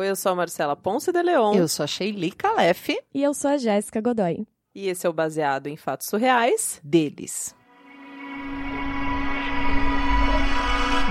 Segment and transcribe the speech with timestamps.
[0.00, 1.52] Oi, eu sou a Marcela Ponce de Leon.
[1.54, 2.88] Eu sou a Sheili Calef.
[3.12, 4.46] E eu sou a Jéssica Godoy.
[4.74, 7.54] E esse é o Baseado em Fatos Surreais deles.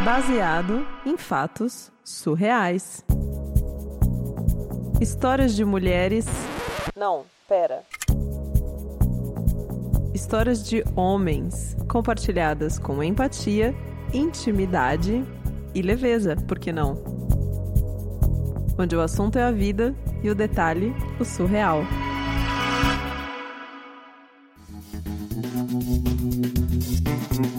[0.04, 3.06] Baseado em fatos surreais.
[5.00, 6.26] Histórias de mulheres.
[6.96, 7.84] Não, pera.
[10.16, 13.76] Histórias de homens compartilhadas com empatia,
[14.12, 15.24] intimidade
[15.76, 17.29] e leveza, por que não?
[18.82, 21.82] Onde o assunto é a vida e o detalhe, o surreal.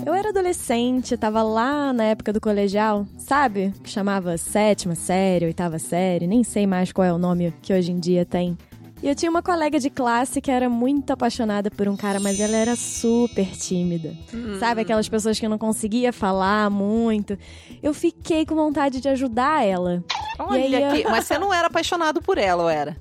[0.06, 3.70] Eu era adolescente, tava lá na época do colegial, sabe?
[3.84, 7.92] Que chamava sétima série, oitava série, nem sei mais qual é o nome que hoje
[7.92, 8.56] em dia tem.
[9.02, 12.40] E eu tinha uma colega de classe que era muito apaixonada por um cara, mas
[12.40, 14.14] ela era super tímida.
[14.32, 14.58] Hum.
[14.58, 17.36] Sabe aquelas pessoas que não conseguia falar muito?
[17.82, 20.02] Eu fiquei com vontade de ajudar ela.
[20.40, 21.10] Olha aqui, eu...
[21.10, 22.96] mas você não era apaixonado por ela, ou era?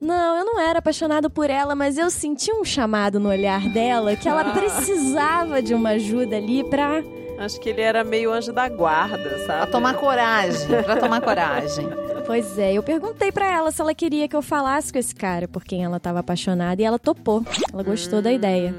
[0.00, 4.16] Não, eu não era apaixonado por ela, mas eu senti um chamado no olhar dela
[4.16, 7.04] que ela precisava de uma ajuda ali pra.
[7.38, 9.60] Acho que ele era meio anjo da guarda, sabe?
[9.62, 11.86] Pra tomar coragem, pra tomar coragem.
[12.26, 15.46] Pois é, eu perguntei para ela se ela queria que eu falasse com esse cara
[15.46, 17.44] por quem ela tava apaixonada e ela topou.
[17.72, 18.22] Ela gostou hum.
[18.22, 18.74] da ideia.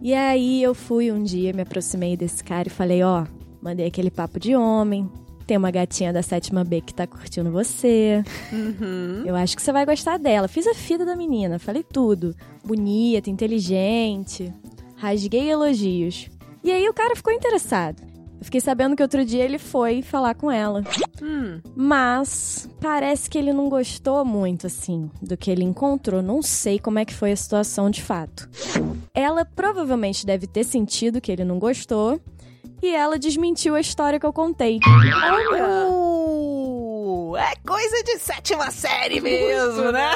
[0.00, 3.26] E aí eu fui um dia, me aproximei desse cara e falei: Ó, oh,
[3.62, 5.10] mandei aquele papo de homem.
[5.46, 8.22] Tem uma gatinha da sétima B que tá curtindo você.
[8.52, 9.24] Uhum.
[9.26, 10.48] Eu acho que você vai gostar dela.
[10.48, 12.34] Fiz a fita da menina, falei tudo.
[12.64, 14.52] Bonita, inteligente.
[14.96, 16.30] Rasguei elogios.
[16.62, 18.02] E aí o cara ficou interessado.
[18.44, 20.82] Eu fiquei sabendo que outro dia ele foi falar com ela.
[21.22, 21.60] Hum.
[21.74, 26.22] Mas parece que ele não gostou muito, assim, do que ele encontrou.
[26.22, 28.48] Não sei como é que foi a situação de fato.
[29.14, 32.20] Ela provavelmente deve ter sentido que ele não gostou.
[32.84, 34.78] E ela desmentiu a história que eu contei.
[34.86, 35.88] Olha!
[35.88, 40.10] Uh, é coisa de sétima série mesmo, né?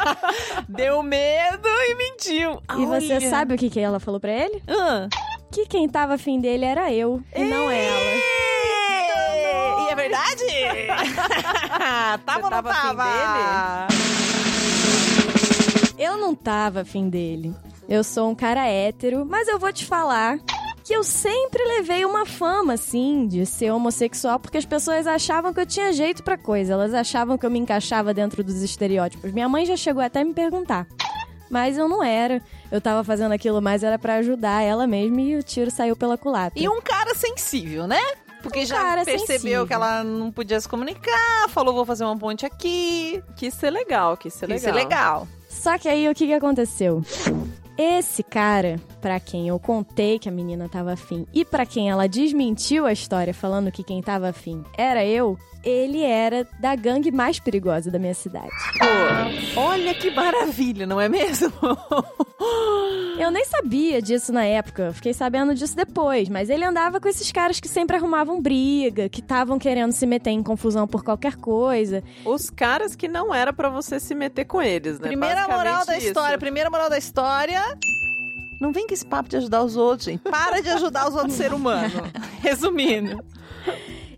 [0.66, 2.62] Deu medo e mentiu.
[2.78, 2.86] E Olha.
[2.86, 4.56] você sabe o que, que ela falou para ele?
[4.66, 5.06] Uh
[5.50, 8.14] que quem tava afim dele era eu e não ela.
[9.80, 10.44] E é verdade?
[12.24, 13.02] tava ou não tava?
[13.02, 13.98] Afim
[15.86, 15.98] dele?
[15.98, 17.54] Eu não tava afim dele.
[17.88, 20.38] Eu sou um cara hétero, mas eu vou te falar
[20.88, 25.60] que eu sempre levei uma fama, assim, de ser homossexual, porque as pessoas achavam que
[25.60, 26.72] eu tinha jeito pra coisa.
[26.72, 29.30] Elas achavam que eu me encaixava dentro dos estereótipos.
[29.30, 30.86] Minha mãe já chegou até a me perguntar.
[31.50, 32.42] Mas eu não era.
[32.72, 36.16] Eu tava fazendo aquilo mais era para ajudar ela mesma e o tiro saiu pela
[36.16, 36.58] culatra.
[36.58, 38.00] E um cara sensível, né?
[38.42, 39.66] Porque um já percebeu sensível.
[39.66, 43.22] que ela não podia se comunicar, falou vou fazer uma ponte aqui.
[43.36, 44.74] Quis ser legal, quis ser quis legal.
[44.74, 45.28] Ser legal.
[45.50, 47.04] Só que aí o que, que aconteceu?
[47.78, 52.08] Esse cara, para quem eu contei que a menina tava afim e para quem ela
[52.08, 57.38] desmentiu a história falando que quem tava afim era eu, ele era da gangue mais
[57.38, 58.50] perigosa da minha cidade.
[59.54, 61.52] Pô, olha que maravilha, não é mesmo?
[63.18, 67.32] Eu nem sabia disso na época, fiquei sabendo disso depois, mas ele andava com esses
[67.32, 72.02] caras que sempre arrumavam briga, que estavam querendo se meter em confusão por qualquer coisa.
[72.24, 75.08] Os caras que não era para você se meter com eles, né?
[75.08, 76.06] Primeira moral da isso.
[76.06, 77.60] história, primeira moral da história.
[78.60, 80.20] Não vem com esse papo de ajudar os outros, gente.
[80.22, 81.92] Para de ajudar os outros seres humanos.
[82.42, 83.24] Resumindo.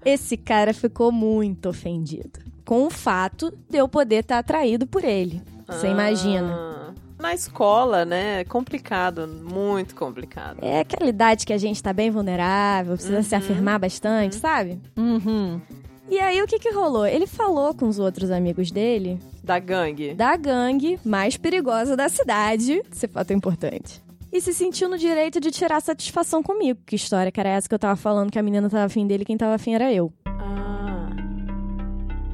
[0.05, 5.05] Esse cara ficou muito ofendido com o fato de eu poder estar tá atraído por
[5.05, 5.43] ele.
[5.67, 5.91] Você ah.
[5.91, 6.95] imagina?
[7.19, 8.41] Na escola, né?
[8.41, 10.59] É complicado, muito complicado.
[10.63, 13.23] É aquela idade que a gente tá bem vulnerável, precisa uhum.
[13.23, 14.41] se afirmar bastante, uhum.
[14.41, 14.81] sabe?
[14.97, 15.61] Uhum.
[16.09, 17.07] E aí o que que rolou?
[17.07, 19.19] Ele falou com os outros amigos dele.
[19.43, 20.15] Da gangue.
[20.15, 22.83] Da gangue mais perigosa da cidade.
[22.93, 24.03] Esse fato é importante
[24.33, 26.81] e se sentiu no direito de tirar satisfação comigo.
[26.87, 29.25] Que história que era essa que eu tava falando que a menina tava afim dele,
[29.25, 30.13] quem tava afim era eu.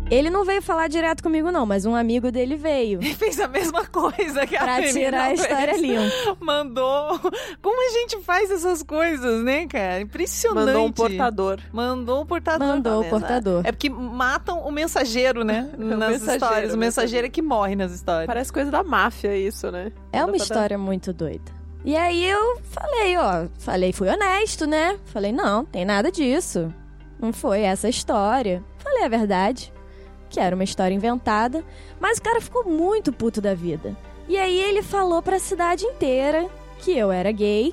[0.09, 3.01] Ele não veio falar direto comigo, não, mas um amigo dele veio.
[3.03, 5.81] Ele fez a mesma coisa que a Pra tirar a história fez.
[5.81, 6.37] limpa.
[6.39, 7.19] Mandou.
[7.61, 10.01] Como a gente faz essas coisas, né, cara?
[10.01, 10.67] Impressionante.
[10.67, 11.59] Mandou um portador.
[11.73, 12.69] Mandou um portador.
[12.69, 13.63] Mandou o portador.
[13.67, 15.69] É porque matam o mensageiro, né?
[15.77, 16.73] nas histórias.
[16.73, 18.27] O mensageiro é que morre nas histórias.
[18.29, 19.91] Parece coisa da máfia isso, né?
[20.13, 21.51] É uma história muito doida.
[21.85, 24.99] E aí eu falei, ó, falei, fui honesto, né?
[25.07, 26.73] Falei, não, tem nada disso.
[27.21, 28.63] Não foi essa história.
[28.79, 29.73] Falei a verdade,
[30.29, 31.65] que era uma história inventada,
[32.01, 33.97] mas o cara ficou muito puto da vida.
[34.29, 37.73] E aí ele falou pra cidade inteira que eu era gay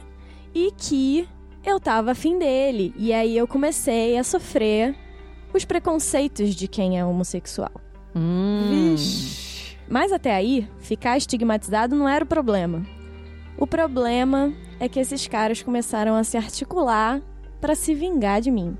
[0.54, 1.28] e que
[1.66, 2.94] eu tava afim dele.
[2.98, 4.96] E aí eu comecei a sofrer
[5.54, 7.72] os preconceitos de quem é homossexual.
[8.16, 8.96] Hum.
[9.90, 12.86] Mas até aí, ficar estigmatizado não era o problema.
[13.58, 17.22] O problema é que esses caras começaram a se articular
[17.62, 18.78] para se vingar de mim.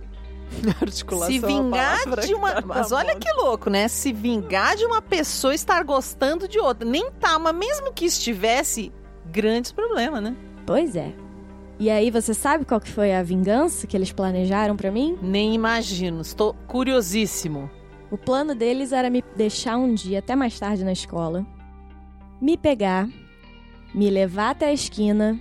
[0.82, 2.52] Articulação Se vingar palavra de uma.
[2.54, 3.88] tá Mas olha que louco, né?
[3.88, 6.88] Se vingar de uma pessoa estar gostando de outra.
[6.88, 8.92] Nem tá, mas mesmo que estivesse,
[9.26, 10.36] grandes problemas, né?
[10.66, 11.14] Pois é.
[11.80, 15.18] E aí, você sabe qual que foi a vingança que eles planejaram pra mim?
[15.22, 16.22] Nem imagino.
[16.22, 17.70] Estou curiosíssimo.
[18.12, 21.44] O plano deles era me deixar um dia até mais tarde na escola,
[22.40, 23.10] me pegar,
[23.92, 25.40] me levar até a esquina,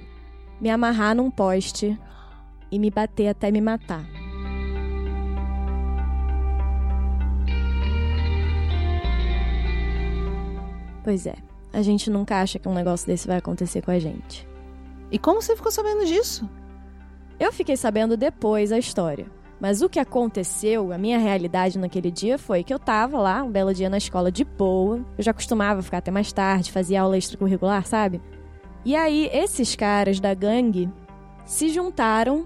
[0.59, 1.99] me amarrar num poste
[2.71, 4.12] e me bater até me matar.
[11.03, 11.35] Pois é,
[11.73, 14.47] a gente nunca acha que um negócio desse vai acontecer com a gente.
[15.11, 16.49] E como você ficou sabendo disso?
[17.39, 19.27] Eu fiquei sabendo depois a história.
[19.61, 23.51] Mas o que aconteceu, a minha realidade naquele dia foi que eu tava lá, um
[23.51, 25.05] belo dia na escola de boa.
[25.17, 28.21] Eu já costumava ficar até mais tarde, fazia aula extracurricular, sabe?
[28.85, 30.91] E aí, esses caras da gangue
[31.45, 32.45] se juntaram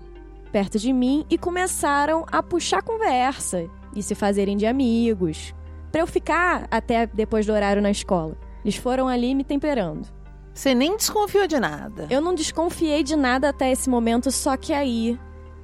[0.53, 5.55] perto de mim e começaram a puxar conversa e se fazerem de amigos.
[5.91, 8.37] Pra eu ficar até depois do horário na escola.
[8.67, 10.09] Eles foram ali me temperando.
[10.53, 12.09] Você nem desconfiou de nada.
[12.11, 15.17] Eu não desconfiei de nada até esse momento, só que aí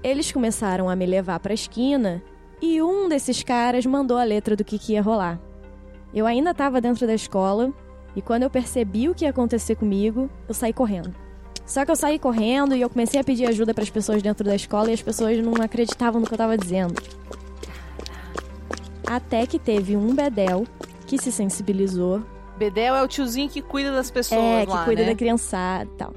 [0.04, 2.22] eles começaram a me levar pra esquina
[2.60, 5.40] e um desses caras mandou a letra do que, que ia rolar.
[6.14, 7.72] Eu ainda tava dentro da escola
[8.14, 11.12] e quando eu percebi o que ia acontecer comigo, eu saí correndo.
[11.66, 14.44] Só que eu saí correndo e eu comecei a pedir ajuda para as pessoas dentro
[14.44, 17.02] da escola e as pessoas não acreditavam no que eu tava dizendo.
[19.04, 20.64] Até que teve um bedel
[21.04, 22.22] que se sensibilizou
[22.56, 25.08] Bedel é o tiozinho que cuida das pessoas é, que lá, cuida né?
[25.08, 26.14] da criançada e tal.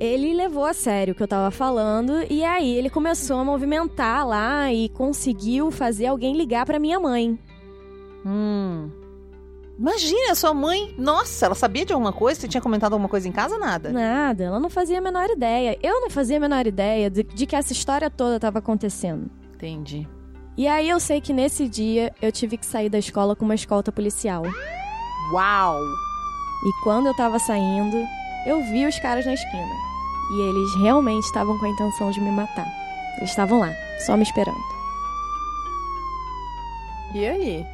[0.00, 4.26] Ele levou a sério o que eu tava falando e aí ele começou a movimentar
[4.26, 7.38] lá e conseguiu fazer alguém ligar pra minha mãe.
[8.24, 8.90] Hum.
[9.78, 10.94] Imagina, a sua mãe...
[10.98, 12.40] Nossa, ela sabia de alguma coisa?
[12.40, 13.58] Você tinha comentado alguma coisa em casa?
[13.58, 13.90] Nada.
[13.90, 15.78] Nada, ela não fazia a menor ideia.
[15.82, 19.30] Eu não fazia a menor ideia de, de que essa história toda tava acontecendo.
[19.54, 20.06] Entendi.
[20.56, 23.54] E aí eu sei que nesse dia eu tive que sair da escola com uma
[23.54, 24.42] escolta policial.
[25.32, 25.80] Uau!
[26.64, 28.06] E quando eu tava saindo,
[28.46, 29.74] eu vi os caras na esquina.
[30.32, 32.66] E eles realmente estavam com a intenção de me matar.
[33.18, 33.72] Eles estavam lá,
[34.06, 34.60] só me esperando.
[37.14, 37.66] E aí?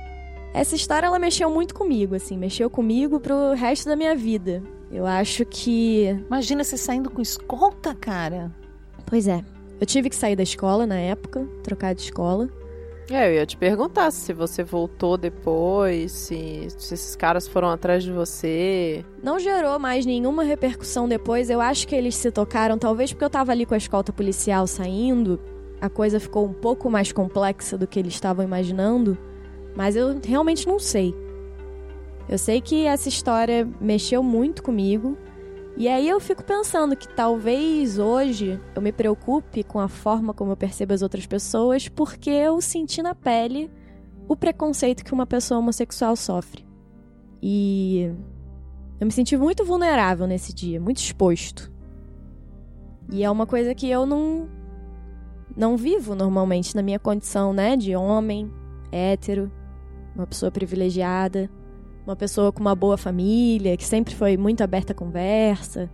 [0.55, 4.63] Essa história ela mexeu muito comigo, assim, mexeu comigo pro resto da minha vida.
[4.91, 6.07] Eu acho que.
[6.27, 8.51] Imagina você saindo com escolta, cara.
[9.05, 9.45] Pois é.
[9.79, 12.49] Eu tive que sair da escola na época, trocar de escola.
[13.09, 18.03] É, eu ia te perguntar se você voltou depois, se, se esses caras foram atrás
[18.03, 19.05] de você.
[19.23, 21.49] Não gerou mais nenhuma repercussão depois.
[21.49, 24.67] Eu acho que eles se tocaram, talvez porque eu tava ali com a escolta policial
[24.67, 25.39] saindo.
[25.81, 29.17] A coisa ficou um pouco mais complexa do que eles estavam imaginando.
[29.77, 31.15] Mas eu realmente não sei.
[32.29, 35.17] Eu sei que essa história mexeu muito comigo.
[35.77, 40.53] E aí eu fico pensando que talvez hoje eu me preocupe com a forma como
[40.53, 43.71] eu percebo as outras pessoas, porque eu senti na pele
[44.27, 46.67] o preconceito que uma pessoa homossexual sofre.
[47.43, 48.11] E
[48.99, 51.71] eu me senti muito vulnerável nesse dia, muito exposto.
[53.13, 54.49] E é uma coisa que eu não
[55.55, 58.51] não vivo normalmente na minha condição, né, de homem,
[58.93, 59.51] hétero,
[60.15, 61.51] uma pessoa privilegiada,
[62.07, 65.91] uma pessoa com uma boa família, que sempre foi muito aberta à conversa,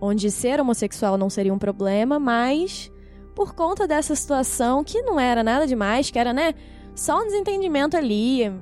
[0.00, 2.92] onde ser homossexual não seria um problema, mas
[3.34, 6.54] por conta dessa situação que não era nada demais, que era, né,
[6.94, 8.52] só um desentendimento ali.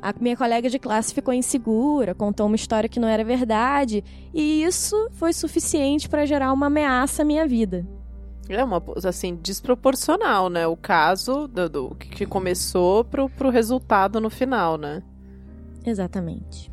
[0.00, 4.62] A minha colega de classe ficou insegura, contou uma história que não era verdade, e
[4.62, 7.86] isso foi suficiente para gerar uma ameaça à minha vida.
[8.48, 10.66] É uma, assim, desproporcional, né?
[10.66, 15.02] O caso do, do que começou pro, pro resultado no final, né?
[15.84, 16.72] Exatamente.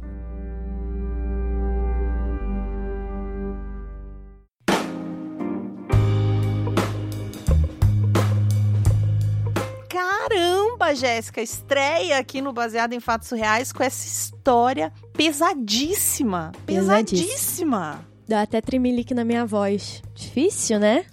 [9.90, 16.54] Caramba, Jéssica, estreia aqui no Baseado em Fatos Reais com essa história pesadíssima.
[16.66, 18.06] Pesadíssima.
[18.28, 20.02] Dá até tremelique na minha voz.
[20.16, 21.06] Difícil, né?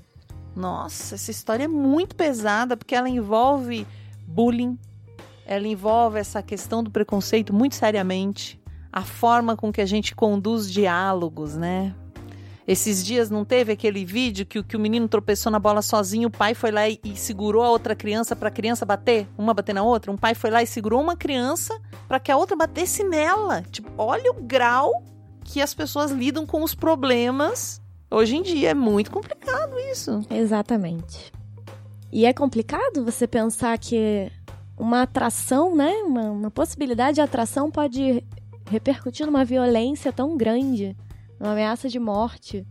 [0.54, 3.86] Nossa, essa história é muito pesada porque ela envolve
[4.26, 4.78] bullying,
[5.48, 8.60] ela envolve essa questão do preconceito muito seriamente,
[8.92, 11.94] a forma com que a gente conduz diálogos, né?
[12.66, 16.28] Esses dias não teve aquele vídeo que, o- que o menino tropeçou na bola sozinho,
[16.28, 19.54] o pai foi lá e, e segurou a outra criança para a criança bater, uma
[19.54, 20.12] bater na outra.
[20.12, 23.62] Um pai foi lá e segurou uma criança para que a outra batesse nela.
[23.70, 25.02] Tipo, olha o grau
[25.44, 28.70] que as pessoas lidam com os problemas hoje em dia.
[28.70, 30.20] É muito complicado isso.
[30.30, 31.32] Exatamente.
[32.12, 34.30] E é complicado você pensar que
[34.78, 35.92] uma atração, né?
[36.04, 38.24] Uma, uma possibilidade de atração pode
[38.70, 40.96] repercutir numa violência tão grande,
[41.40, 42.66] uma ameaça de morte.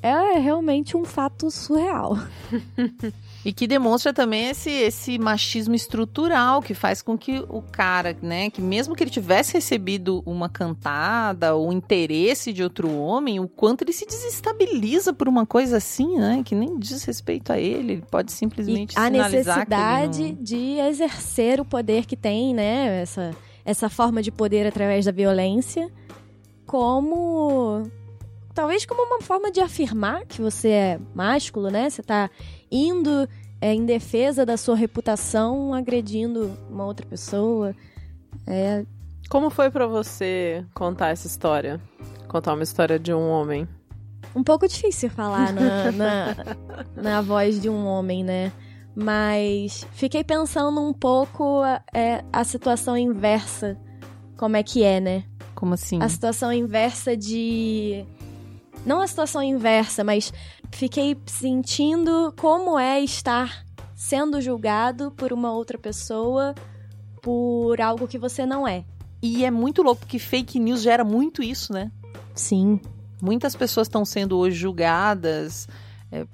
[0.00, 2.16] É realmente um fato surreal.
[3.48, 8.50] E que demonstra também esse, esse machismo estrutural que faz com que o cara, né,
[8.50, 13.84] que mesmo que ele tivesse recebido uma cantada ou interesse de outro homem, o quanto
[13.84, 18.04] ele se desestabiliza por uma coisa assim, né, que nem diz respeito a ele, ele
[18.10, 20.42] pode simplesmente e a necessidade não...
[20.42, 25.90] de exercer o poder que tem, né, essa essa forma de poder através da violência,
[26.66, 27.90] como
[28.58, 31.88] talvez como uma forma de afirmar que você é másculo, né?
[31.88, 32.28] Você tá
[32.68, 33.28] indo
[33.60, 37.72] é, em defesa da sua reputação, agredindo uma outra pessoa.
[38.48, 38.84] É...
[39.30, 41.80] Como foi para você contar essa história?
[42.26, 43.68] Contar uma história de um homem?
[44.34, 46.36] Um pouco difícil falar na, na,
[47.00, 48.50] na voz de um homem, né?
[48.92, 51.62] Mas fiquei pensando um pouco
[51.94, 53.78] é, a situação inversa.
[54.36, 55.22] Como é que é, né?
[55.54, 56.02] Como assim?
[56.02, 58.04] A situação inversa de.
[58.84, 60.32] Não a situação inversa, mas
[60.70, 66.54] fiquei sentindo como é estar sendo julgado por uma outra pessoa
[67.20, 68.84] por algo que você não é.
[69.20, 71.90] E é muito louco, porque fake news gera muito isso, né?
[72.34, 72.80] Sim.
[73.20, 75.66] Muitas pessoas estão sendo hoje julgadas
[76.12, 76.24] é,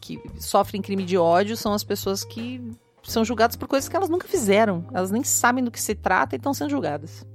[0.00, 2.60] que sofrem crime de ódio são as pessoas que
[3.02, 4.86] são julgadas por coisas que elas nunca fizeram.
[4.92, 7.26] Elas nem sabem do que se trata e estão sendo julgadas.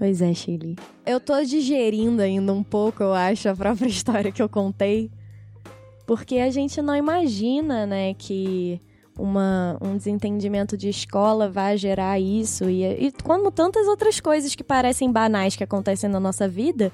[0.00, 0.76] Pois é, Shirley.
[1.04, 5.10] Eu tô digerindo ainda um pouco, eu acho, a própria história que eu contei.
[6.06, 8.80] Porque a gente não imagina, né, que
[9.18, 12.70] uma, um desentendimento de escola vai gerar isso.
[12.70, 16.90] E, e como tantas outras coisas que parecem banais que acontecem na nossa vida,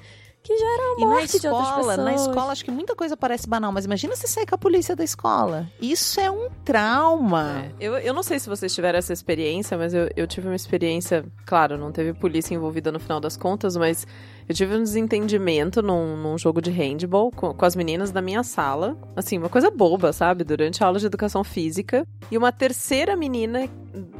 [0.47, 1.97] que gera a morte escola, de outras pessoas.
[1.97, 4.95] Na escola, acho que muita coisa parece banal, mas imagina você sair com a polícia
[4.95, 5.69] da escola.
[5.81, 7.65] Isso é um trauma.
[7.65, 10.55] É, eu, eu não sei se vocês tiveram essa experiência, mas eu, eu tive uma
[10.55, 14.07] experiência, claro, não teve polícia envolvida no final das contas, mas
[14.47, 18.41] eu tive um desentendimento num, num jogo de handball com, com, as meninas da minha
[18.41, 18.95] sala.
[19.17, 20.45] Assim, uma coisa boba, sabe?
[20.45, 22.07] Durante a aula de educação física.
[22.31, 23.67] E uma terceira menina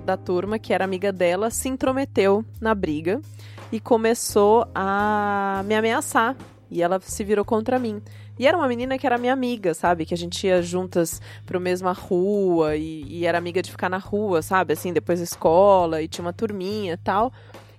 [0.03, 3.21] da turma, que era amiga dela, se intrometeu na briga
[3.71, 6.35] e começou a me ameaçar.
[6.69, 8.01] E ela se virou contra mim.
[8.39, 10.05] E era uma menina que era minha amiga, sabe?
[10.05, 13.97] Que a gente ia juntas pra mesma rua e, e era amiga de ficar na
[13.97, 14.73] rua, sabe?
[14.73, 17.31] Assim, depois da escola e tinha uma turminha e tal.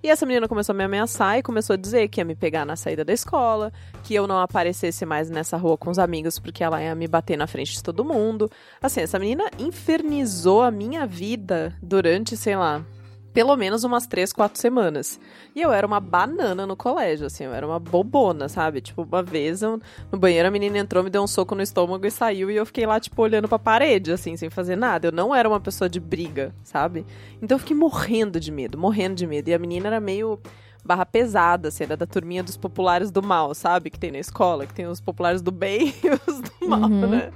[0.03, 2.65] E essa menina começou a me ameaçar e começou a dizer que ia me pegar
[2.65, 3.73] na saída da escola,
[4.05, 7.37] que eu não aparecesse mais nessa rua com os amigos porque ela ia me bater
[7.37, 8.49] na frente de todo mundo.
[8.81, 12.85] Assim, essa menina infernizou a minha vida durante, sei lá,
[13.39, 15.21] pelo menos umas três, quatro semanas.
[15.55, 18.81] E eu era uma banana no colégio, assim, eu era uma bobona, sabe?
[18.81, 19.81] Tipo, uma vez eu,
[20.11, 22.67] no banheiro a menina entrou, me deu um soco no estômago e saiu, e eu
[22.67, 25.07] fiquei lá, tipo, olhando pra parede, assim, sem fazer nada.
[25.07, 27.07] Eu não era uma pessoa de briga, sabe?
[27.41, 29.49] Então eu fiquei morrendo de medo, morrendo de medo.
[29.51, 30.41] E a menina era meio
[30.85, 33.89] barra pesada, assim, era da turminha dos populares do mal, sabe?
[33.89, 37.07] Que tem na escola, que tem os populares do bem e os do mal, uhum.
[37.07, 37.31] né?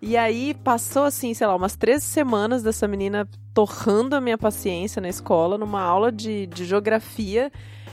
[0.00, 5.02] E aí passou assim, sei lá, umas três semanas dessa menina torrando a minha paciência
[5.02, 7.50] na escola, numa aula de, de geografia.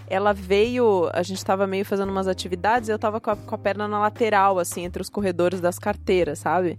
[0.07, 3.55] Ela veio, a gente estava meio fazendo umas atividades e eu estava com a, com
[3.55, 6.77] a perna na lateral, assim, entre os corredores das carteiras, sabe?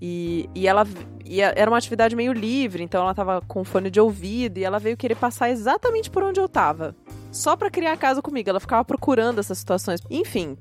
[0.00, 0.86] E, e ela
[1.24, 4.78] e era uma atividade meio livre, então ela tava com fone de ouvido e ela
[4.78, 6.94] veio querer passar exatamente por onde eu tava.
[7.32, 8.48] Só pra criar casa comigo.
[8.48, 10.00] Ela ficava procurando essas situações.
[10.10, 10.56] Enfim,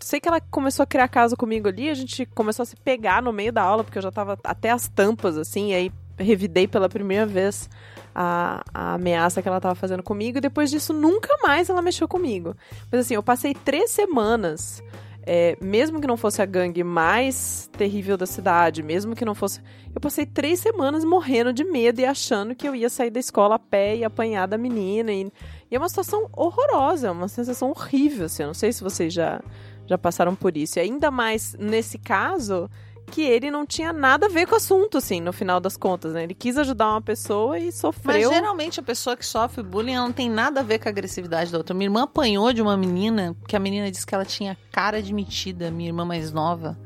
[0.00, 3.22] sei que ela começou a criar casa comigo ali, a gente começou a se pegar
[3.22, 6.88] no meio da aula, porque eu já tava até as tampas, assim, aí revidei pela
[6.88, 7.68] primeira vez
[8.14, 12.08] a, a ameaça que ela tava fazendo comigo, e depois disso nunca mais ela mexeu
[12.08, 12.56] comigo.
[12.90, 14.82] Mas assim, eu passei três semanas.
[15.28, 19.60] É, mesmo que não fosse a gangue mais terrível da cidade, mesmo que não fosse.
[19.92, 23.56] Eu passei três semanas morrendo de medo e achando que eu ia sair da escola
[23.56, 25.12] a pé e apanhar da menina.
[25.12, 25.24] E,
[25.68, 28.26] e é uma situação horrorosa, é uma sensação horrível.
[28.26, 29.42] Assim, eu não sei se vocês já,
[29.86, 30.78] já passaram por isso.
[30.78, 32.70] E ainda mais nesse caso,
[33.10, 36.12] que ele não tinha nada a ver com o assunto, assim, no final das contas,
[36.12, 36.24] né?
[36.24, 38.28] Ele quis ajudar uma pessoa e sofreu.
[38.28, 41.52] Mas geralmente a pessoa que sofre bullying não tem nada a ver com a agressividade
[41.52, 41.74] da outra.
[41.74, 45.12] Minha irmã apanhou de uma menina, que a menina disse que ela tinha cara de
[45.14, 46.76] metida, minha irmã mais nova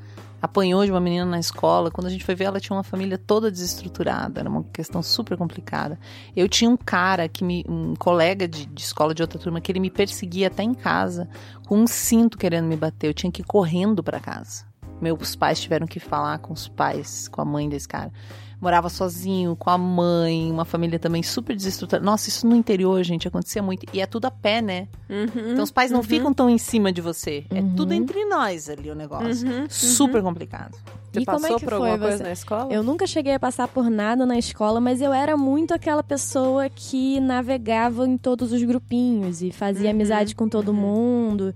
[0.40, 1.90] apanhou de uma menina na escola.
[1.90, 4.40] Quando a gente foi ver, ela tinha uma família toda desestruturada.
[4.40, 5.98] Era uma questão super complicada.
[6.34, 7.64] Eu tinha um cara que me.
[7.68, 11.28] um colega de, de escola de outra turma que ele me perseguia até em casa,
[11.66, 13.08] com um cinto querendo me bater.
[13.08, 14.69] Eu tinha que ir correndo para casa.
[15.00, 18.12] Meus pais tiveram que falar com os pais, com a mãe desse cara
[18.60, 22.04] morava sozinho, com a mãe, uma família também super desestruturada.
[22.04, 23.86] Nossa, isso no interior, gente, acontecia muito.
[23.92, 24.86] E é tudo a pé, né?
[25.08, 26.04] Uhum, então os pais não uhum.
[26.04, 27.44] ficam tão em cima de você.
[27.50, 27.74] É uhum.
[27.74, 29.48] tudo entre nós ali o negócio.
[29.48, 29.66] Uhum, uhum.
[29.70, 30.76] Super complicado.
[31.10, 32.72] Você e passou como é que por alguma coisa na escola?
[32.72, 36.68] Eu nunca cheguei a passar por nada na escola, mas eu era muito aquela pessoa
[36.68, 41.54] que navegava em todos os grupinhos e fazia uhum, amizade com todo mundo.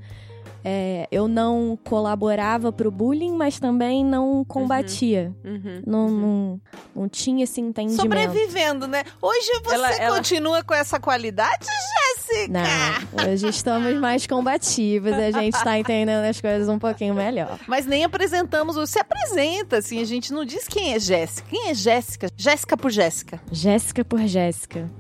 [0.64, 5.32] É, eu não colaborava pro bullying, mas também não combatia.
[5.44, 5.82] Uhum.
[5.86, 6.60] Não, não,
[6.96, 8.00] não tinha esse entendimento.
[8.00, 9.04] Sobrevivendo, né?
[9.20, 12.48] Hoje você Ela- ela- continua com essa qualidade, Jéssica?
[12.48, 17.58] Não, hoje estamos mais combativos, a gente tá entendendo as coisas um pouquinho melhor.
[17.68, 18.76] Mas nem apresentamos.
[18.76, 21.46] Você apresenta, assim, a gente não diz quem é Jéssica.
[21.50, 22.28] Quem é Jéssica?
[22.36, 23.40] Jéssica por Jéssica.
[23.52, 24.90] Jéssica por Jéssica.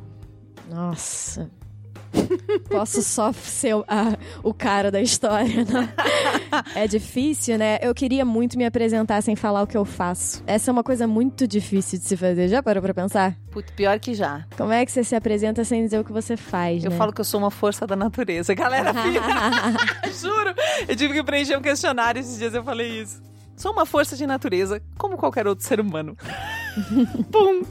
[0.68, 1.50] Nossa.
[2.70, 5.92] Posso só ser o, a- o cara da história, né?
[6.74, 7.78] É difícil, né?
[7.82, 10.42] Eu queria muito me apresentar sem falar o que eu faço.
[10.46, 12.48] Essa é uma coisa muito difícil de se fazer.
[12.48, 13.36] Já parou pra pensar?
[13.50, 14.46] Putz, pior que já.
[14.56, 16.96] Como é que você se apresenta sem dizer o que você faz, Eu né?
[16.96, 18.54] falo que eu sou uma força da natureza.
[18.56, 18.92] Galera,
[20.20, 20.54] juro.
[20.88, 23.20] Eu tive que preencher um questionário esses dias, eu falei isso.
[23.56, 26.16] Sou uma força de natureza, como qualquer outro ser humano.
[27.30, 27.62] Pum!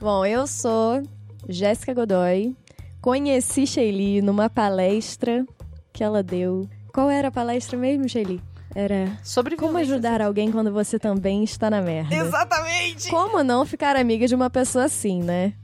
[0.00, 1.02] Bom, eu sou
[1.48, 2.56] Jéssica Godoy.
[3.00, 5.46] Conheci Sheili numa palestra
[5.92, 6.68] que ela deu.
[6.92, 8.40] Qual era a palestra mesmo, Sheili?
[8.74, 12.14] Era Sobre Como ajudar alguém quando você também está na merda.
[12.14, 13.08] Exatamente!
[13.08, 15.54] Como não ficar amiga de uma pessoa assim, né?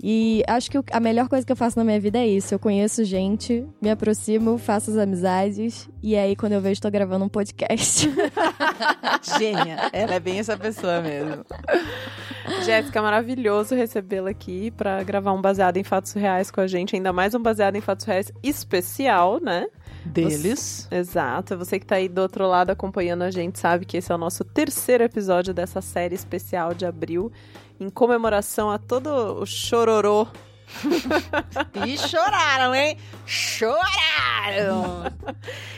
[0.00, 2.54] E acho que a melhor coisa que eu faço na minha vida é isso.
[2.54, 5.88] Eu conheço gente, me aproximo, faço as amizades.
[6.00, 8.08] E aí, quando eu vejo, tô gravando um podcast.
[9.38, 9.90] Gênia.
[9.92, 11.44] Ela é bem essa pessoa mesmo.
[12.64, 17.12] Jéssica, maravilhoso recebê-la aqui pra gravar um baseado em fatos reais com a gente, ainda
[17.12, 19.66] mais um baseado em fatos reais especial, né?
[20.04, 20.88] Deles.
[20.90, 21.56] Exato.
[21.58, 24.18] Você que tá aí do outro lado acompanhando a gente sabe que esse é o
[24.18, 27.30] nosso terceiro episódio dessa série especial de abril,
[27.78, 29.08] em comemoração a todo
[29.40, 30.26] o chororô.
[31.86, 32.96] E choraram, hein?
[33.26, 35.04] Choraram!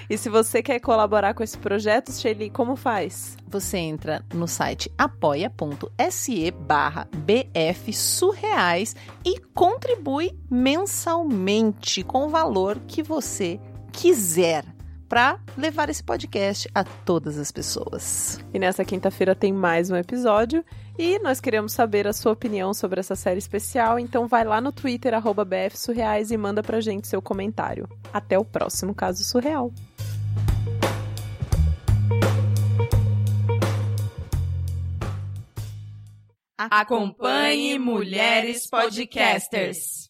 [0.09, 3.37] E se você quer colaborar com esse projeto, Shelly, como faz?
[3.47, 13.03] Você entra no site apoia.se barra BF Surreais e contribui mensalmente com o valor que
[13.03, 13.61] você
[13.93, 14.65] quiser
[15.11, 18.39] para levar esse podcast a todas as pessoas.
[18.55, 20.65] E nessa quinta-feira tem mais um episódio
[20.97, 24.71] e nós queremos saber a sua opinião sobre essa série especial, então vai lá no
[24.71, 27.89] Twitter, arroba BF Surreais e manda pra gente seu comentário.
[28.13, 29.73] Até o próximo Caso Surreal.
[36.57, 40.10] Acompanhe Mulheres Podcasters.